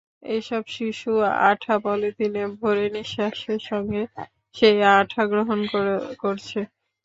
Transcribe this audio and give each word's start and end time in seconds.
এসব 0.31 0.63
শিশু 0.75 1.11
আঠা 1.49 1.75
পলিথিনে 1.83 2.43
ভরে 2.57 2.85
নিঃশ্বাসের 2.95 3.61
সঙ্গে 3.69 4.01
সেই 4.55 4.77
আঠা 4.95 5.23
গ্রহণ 5.31 5.59
করছে। 6.19 6.59